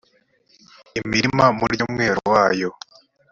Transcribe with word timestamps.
imirima 0.99 1.45
murye 1.57 1.81
umwero 1.87 2.19
wayo 2.31 2.69